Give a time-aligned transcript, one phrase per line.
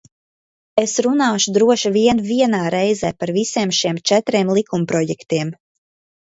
[0.83, 5.55] Es runāšu droši vien vienā reizē par visiem šiem četriem likumprojektiem.